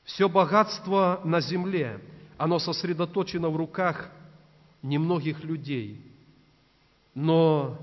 Все 0.04 0.28
богатство 0.28 1.20
на 1.24 1.40
земле, 1.40 2.00
оно 2.38 2.58
сосредоточено 2.58 3.48
в 3.48 3.56
руках 3.56 4.10
немногих 4.82 5.42
людей. 5.42 6.00
Но 7.14 7.78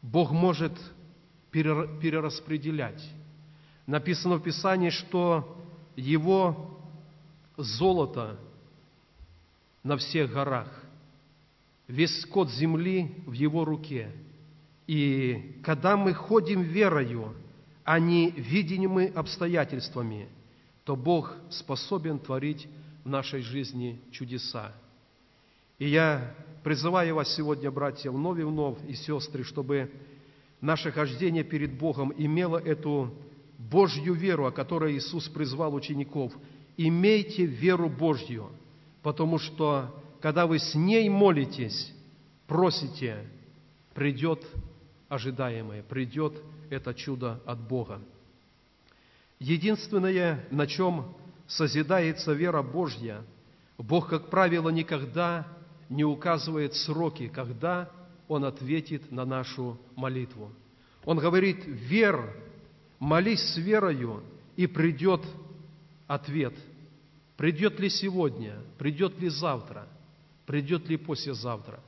Бог 0.00 0.30
может 0.30 0.72
перераспределять. 1.50 3.02
Написано 3.86 4.36
в 4.36 4.42
Писании, 4.42 4.90
что 4.90 5.56
Его 5.96 6.78
золото 7.56 8.38
на 9.82 9.96
всех 9.96 10.32
горах 10.32 10.68
весь 11.88 12.22
скот 12.22 12.50
земли 12.50 13.12
в 13.26 13.32
Его 13.32 13.64
руке. 13.64 14.10
И 14.86 15.60
когда 15.64 15.96
мы 15.96 16.14
ходим 16.14 16.62
верою, 16.62 17.34
а 17.84 17.98
не 17.98 18.30
видимыми 18.30 19.12
обстоятельствами, 19.12 20.28
то 20.84 20.96
Бог 20.96 21.34
способен 21.50 22.18
творить 22.18 22.68
в 23.04 23.08
нашей 23.08 23.42
жизни 23.42 24.00
чудеса. 24.10 24.72
И 25.78 25.88
я 25.88 26.34
призываю 26.62 27.16
вас 27.16 27.34
сегодня, 27.34 27.70
братья, 27.70 28.10
вновь 28.10 28.38
и 28.38 28.42
вновь, 28.42 28.78
и 28.86 28.94
сестры, 28.94 29.42
чтобы 29.42 29.90
наше 30.60 30.92
хождение 30.92 31.42
перед 31.42 31.76
Богом 31.76 32.12
имело 32.16 32.58
эту 32.58 33.12
Божью 33.58 34.14
веру, 34.14 34.46
о 34.46 34.52
которой 34.52 34.96
Иисус 34.96 35.28
призвал 35.28 35.74
учеников. 35.74 36.32
Имейте 36.76 37.44
веру 37.44 37.88
Божью, 37.88 38.50
потому 39.02 39.38
что 39.38 39.94
когда 40.20 40.46
вы 40.46 40.58
с 40.58 40.74
ней 40.74 41.08
молитесь, 41.08 41.92
просите, 42.46 43.28
придет 43.94 44.46
ожидаемое, 45.08 45.82
придет 45.82 46.40
это 46.70 46.94
чудо 46.94 47.40
от 47.44 47.60
Бога. 47.60 48.00
Единственное, 49.40 50.46
на 50.52 50.68
чем 50.68 51.16
созидается 51.56 52.32
вера 52.32 52.62
Божья, 52.62 53.22
Бог, 53.78 54.08
как 54.08 54.28
правило, 54.28 54.68
никогда 54.68 55.46
не 55.88 56.04
указывает 56.04 56.74
сроки, 56.74 57.28
когда 57.28 57.90
Он 58.28 58.44
ответит 58.44 59.10
на 59.10 59.24
нашу 59.24 59.78
молитву. 59.96 60.52
Он 61.04 61.18
говорит, 61.18 61.64
вер, 61.66 62.34
молись 62.98 63.42
с 63.54 63.56
верою, 63.56 64.22
и 64.56 64.66
придет 64.66 65.22
ответ. 66.06 66.54
Придет 67.36 67.80
ли 67.80 67.88
сегодня, 67.88 68.58
придет 68.78 69.18
ли 69.18 69.28
завтра– 69.28 69.86
придет 70.46 70.88
ли 70.88 70.96
послезавтра. 70.96 71.80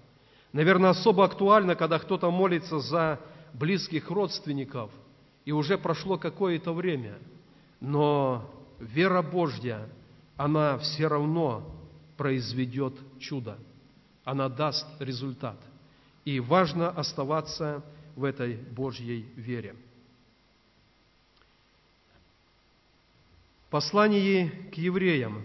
Наверное, 0.52 0.90
особо 0.90 1.24
актуально, 1.24 1.74
когда 1.74 1.98
кто-то 1.98 2.30
молится 2.30 2.78
за 2.78 3.20
близких 3.52 4.10
родственников, 4.10 4.90
и 5.44 5.52
уже 5.52 5.76
прошло 5.76 6.16
какое-то 6.16 6.72
время, 6.72 7.18
но 7.80 8.50
вера 8.78 9.22
Божья, 9.22 9.88
она 10.36 10.78
все 10.78 11.06
равно 11.06 11.74
произведет 12.16 12.94
чудо, 13.18 13.58
она 14.24 14.48
даст 14.48 14.86
результат. 15.00 15.58
И 16.24 16.40
важно 16.40 16.88
оставаться 16.88 17.84
в 18.16 18.24
этой 18.24 18.56
Божьей 18.56 19.26
вере. 19.36 19.76
Послание 23.70 24.50
к 24.72 24.74
евреям, 24.74 25.42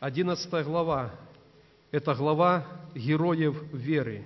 11 0.00 0.64
глава– 0.64 1.14
это 1.90 2.14
глава 2.14 2.66
героев 2.94 3.56
веры. 3.72 4.24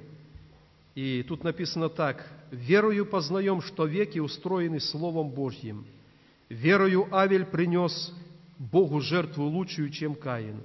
И 0.94 1.22
тут 1.22 1.44
написано 1.44 1.88
так. 1.88 2.28
«Верою 2.50 3.06
познаем, 3.06 3.62
что 3.62 3.87
веки 3.87 4.18
устроены 4.18 4.80
Словом 4.80 5.30
Божьим. 5.30 5.87
Верою 6.50 7.06
Авель 7.14 7.46
принес 7.46 8.12
Богу 8.58 9.00
жертву 9.00 9.44
лучшую, 9.44 9.90
чем 9.90 10.16
Каин. 10.16 10.60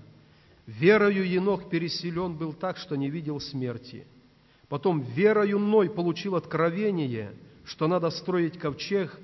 Верою 0.65 1.23
Енох 1.23 1.69
переселен 1.69 2.33
был 2.33 2.53
так, 2.53 2.77
что 2.77 2.95
не 2.95 3.09
видел 3.09 3.39
смерти. 3.39 4.07
Потом 4.67 5.01
верою 5.01 5.59
Ной 5.59 5.91
получил 5.91 6.35
откровение, 6.35 7.33
что 7.65 7.87
надо 7.87 8.09
строить 8.09 8.57
ковчег, 8.57 9.17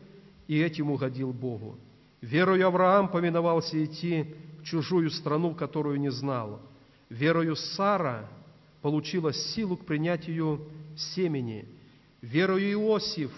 и 0.48 0.60
этим 0.60 0.92
угодил 0.92 1.34
Богу. 1.34 1.78
Верою 2.22 2.68
Авраам 2.68 3.10
поминовался 3.10 3.84
идти 3.84 4.36
в 4.62 4.64
чужую 4.64 5.10
страну, 5.10 5.56
которую 5.56 6.00
не 6.00 6.12
знал. 6.12 6.62
Верою 7.10 7.56
Сара 7.56 8.30
получила 8.84 9.34
силу 9.34 9.78
к 9.78 9.86
принятию 9.86 10.62
семени. 10.96 11.66
Верою 12.22 12.72
Иосиф 12.74 13.32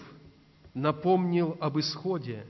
напомнил 0.74 1.56
об 1.58 1.78
исходе. 1.78 2.44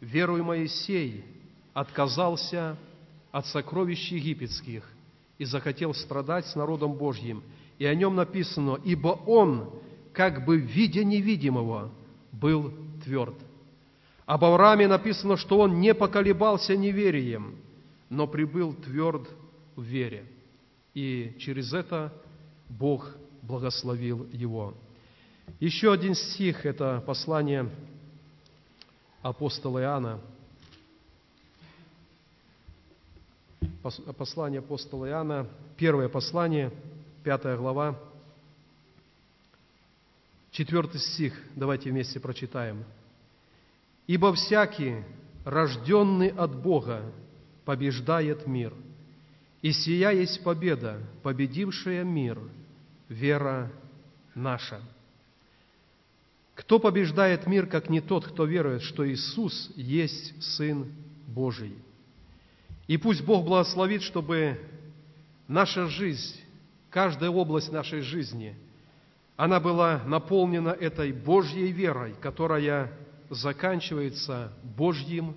Верою 0.00 0.44
Моисей 0.44 1.24
отказался 1.72 2.76
от 3.32 3.46
сокровищ 3.46 4.10
египетских 4.10 4.84
и 5.38 5.44
захотел 5.44 5.94
страдать 5.94 6.46
с 6.46 6.56
народом 6.56 6.94
Божьим. 6.94 7.42
И 7.78 7.86
о 7.86 7.94
нем 7.94 8.16
написано, 8.16 8.78
ибо 8.84 9.08
он, 9.08 9.70
как 10.12 10.44
бы 10.44 10.58
видя 10.58 11.04
невидимого, 11.04 11.90
был 12.32 12.72
тверд. 13.04 13.36
Об 14.26 14.44
Аврааме 14.44 14.86
написано, 14.86 15.36
что 15.36 15.58
он 15.58 15.80
не 15.80 15.94
поколебался 15.94 16.76
неверием– 16.76 17.56
но 18.10 18.26
прибыл 18.26 18.74
тверд 18.74 19.30
в 19.76 19.82
вере. 19.82 20.26
И 20.92 21.36
через 21.38 21.72
это 21.72 22.12
Бог 22.68 23.16
благословил 23.40 24.28
его. 24.32 24.74
Еще 25.60 25.92
один 25.92 26.14
стих– 26.14 26.66
это 26.66 27.02
послание 27.06 27.70
апостола 29.22 29.80
Иоанна. 29.82 30.20
Послание 34.16 34.60
апостола 34.60 35.08
Иоанна, 35.08 35.46
первое 35.76 36.08
послание, 36.08 36.70
пятая 37.24 37.56
глава, 37.56 37.98
Четвертый 40.50 41.00
стих, 41.00 41.32
давайте 41.54 41.90
вместе 41.90 42.18
прочитаем. 42.18 42.84
«Ибо 44.08 44.34
всякий, 44.34 45.04
рожденный 45.44 46.28
от 46.28 46.60
Бога, 46.60 47.02
побеждает 47.64 48.48
мир, 48.48 48.74
и 49.62 49.70
сия 49.70 50.10
есть 50.10 50.42
победа, 50.42 50.98
победившая 51.22 52.02
мир, 52.02 52.40
вера 53.08 53.70
наша». 54.34 54.80
Кто 56.60 56.78
побеждает 56.78 57.46
мир, 57.46 57.66
как 57.66 57.88
не 57.88 58.02
тот, 58.02 58.26
кто 58.26 58.44
верует, 58.44 58.82
что 58.82 59.10
Иисус 59.10 59.72
есть 59.76 60.42
Сын 60.42 60.92
Божий? 61.26 61.74
И 62.86 62.98
пусть 62.98 63.24
Бог 63.24 63.46
благословит, 63.46 64.02
чтобы 64.02 64.60
наша 65.48 65.86
жизнь, 65.86 66.38
каждая 66.90 67.30
область 67.30 67.72
нашей 67.72 68.02
жизни, 68.02 68.54
она 69.38 69.58
была 69.58 70.02
наполнена 70.04 70.68
этой 70.68 71.12
Божьей 71.12 71.72
верой, 71.72 72.14
которая 72.20 72.92
заканчивается 73.30 74.52
Божьим 74.62 75.36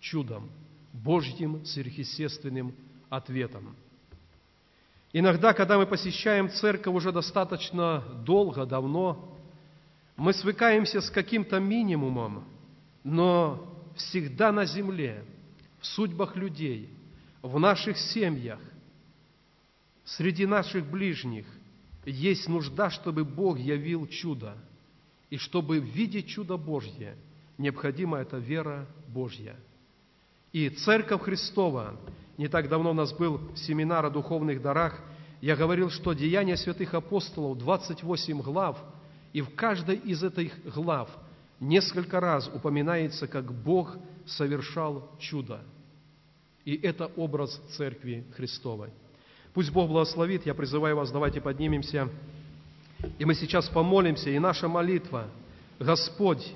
чудом, 0.00 0.50
Божьим 0.92 1.64
сверхъестественным 1.64 2.74
ответом. 3.10 3.76
Иногда, 5.12 5.52
когда 5.52 5.78
мы 5.78 5.86
посещаем 5.86 6.50
церковь 6.50 6.92
уже 6.92 7.12
достаточно 7.12 8.02
долго, 8.26 8.66
давно, 8.66 9.33
мы 10.16 10.32
свыкаемся 10.32 11.00
с 11.00 11.10
каким-то 11.10 11.58
минимумом, 11.58 12.44
но 13.02 13.66
всегда 13.96 14.52
на 14.52 14.64
земле, 14.64 15.24
в 15.80 15.86
судьбах 15.86 16.36
людей, 16.36 16.88
в 17.42 17.58
наших 17.58 17.98
семьях, 17.98 18.60
среди 20.04 20.46
наших 20.46 20.86
ближних 20.86 21.46
есть 22.04 22.48
нужда, 22.48 22.90
чтобы 22.90 23.24
Бог 23.24 23.58
явил 23.58 24.06
чудо. 24.06 24.56
И 25.30 25.36
чтобы 25.36 25.78
видеть 25.78 26.28
чудо 26.28 26.56
Божье, 26.56 27.16
необходима 27.58 28.18
эта 28.18 28.36
вера 28.36 28.86
Божья. 29.08 29.56
И 30.52 30.68
Церковь 30.68 31.22
Христова, 31.22 31.98
не 32.38 32.46
так 32.46 32.68
давно 32.68 32.90
у 32.90 32.94
нас 32.94 33.12
был 33.12 33.40
семинар 33.56 34.06
о 34.06 34.10
духовных 34.10 34.62
дарах, 34.62 35.02
я 35.40 35.56
говорил, 35.56 35.90
что 35.90 36.12
Деяния 36.12 36.56
святых 36.56 36.94
апостолов, 36.94 37.58
28 37.58 38.42
глав– 38.42 38.78
и 39.34 39.42
в 39.42 39.54
каждой 39.56 39.96
из 39.96 40.22
этих 40.22 40.52
глав 40.64 41.10
несколько 41.58 42.20
раз 42.20 42.48
упоминается, 42.54 43.26
как 43.26 43.52
Бог 43.52 43.96
совершал 44.24 45.10
чудо. 45.18 45.60
И 46.64 46.76
это 46.76 47.06
образ 47.16 47.60
Церкви 47.76 48.24
Христовой. 48.36 48.90
Пусть 49.52 49.72
Бог 49.72 49.88
благословит. 49.88 50.46
Я 50.46 50.54
призываю 50.54 50.96
вас, 50.96 51.10
давайте 51.10 51.40
поднимемся. 51.40 52.08
И 53.18 53.24
мы 53.24 53.34
сейчас 53.34 53.68
помолимся, 53.68 54.30
и 54.30 54.38
наша 54.38 54.68
молитва, 54.68 55.28
Господь, 55.80 56.54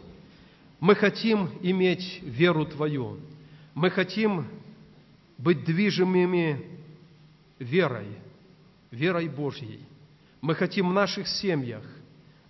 мы 0.78 0.94
хотим 0.94 1.50
иметь 1.62 2.22
веру 2.22 2.64
Твою. 2.64 3.18
Мы 3.74 3.90
хотим 3.90 4.46
быть 5.36 5.64
движимыми 5.64 6.64
верой, 7.58 8.06
верой 8.92 9.28
Божьей. 9.28 9.80
Мы 10.40 10.54
хотим 10.54 10.90
в 10.90 10.92
наших 10.92 11.26
семьях 11.26 11.82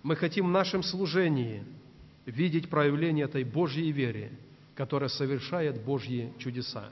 мы 0.03 0.15
хотим 0.15 0.47
в 0.47 0.51
нашем 0.51 0.83
служении 0.83 1.63
видеть 2.25 2.69
проявление 2.69 3.25
этой 3.25 3.43
Божьей 3.43 3.91
веры, 3.91 4.31
которая 4.75 5.09
совершает 5.09 5.81
Божьи 5.81 6.31
чудеса. 6.37 6.89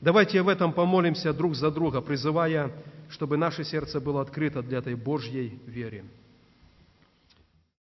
Давайте 0.00 0.42
в 0.42 0.48
этом 0.48 0.72
помолимся 0.72 1.32
друг 1.32 1.54
за 1.54 1.70
друга, 1.70 2.00
призывая, 2.00 2.72
чтобы 3.10 3.36
наше 3.36 3.64
сердце 3.64 4.00
было 4.00 4.22
открыто 4.22 4.62
для 4.62 4.78
этой 4.78 4.94
Божьей 4.94 5.58
веры. 5.66 6.04